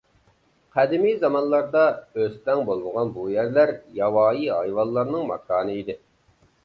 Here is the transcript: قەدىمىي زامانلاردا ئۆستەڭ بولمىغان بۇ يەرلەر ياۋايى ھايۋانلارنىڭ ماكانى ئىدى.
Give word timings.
قەدىمىي 0.75 1.13
زامانلاردا 1.23 1.83
ئۆستەڭ 2.23 2.63
بولمىغان 2.69 3.13
بۇ 3.19 3.25
يەرلەر 3.35 3.75
ياۋايى 4.01 4.51
ھايۋانلارنىڭ 4.59 5.29
ماكانى 5.35 5.77
ئىدى. 5.83 5.99